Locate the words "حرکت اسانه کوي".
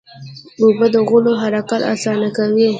1.41-2.67